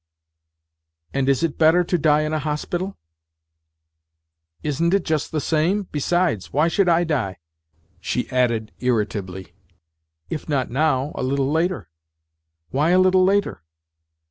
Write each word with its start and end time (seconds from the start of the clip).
"And 1.13 1.29
is 1.29 1.43
it 1.43 1.59
better 1.59 1.83
to 1.83 1.95
die 1.95 2.21
in 2.21 2.33
a 2.33 2.39
hospital?"" 2.39 2.97
Isn't 4.63 4.95
it 4.95 5.05
just 5.05 5.31
the 5.31 5.39
same? 5.39 5.83
Besides, 5.91 6.51
why 6.51 6.69
should 6.69 6.89
I 6.89 7.03
die?" 7.03 7.37
she 7.99 8.27
added 8.31 8.71
irritably." 8.79 9.53
If 10.31 10.49
not 10.49 10.71
now, 10.71 11.11
a 11.13 11.21
little 11.21 11.51
later."" 11.51 11.87
Why 12.71 12.89
a 12.89 12.97
little 12.99 13.23
later 13.23 13.61